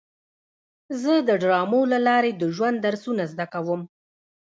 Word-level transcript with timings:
زه 1.01 1.13
د 1.27 1.29
ډرامو 1.41 1.81
له 1.91 1.99
لارې 2.07 2.31
د 2.35 2.43
ژوند 2.55 2.77
درسونه 2.85 3.23
زده 3.31 3.45
کوم. 3.53 3.81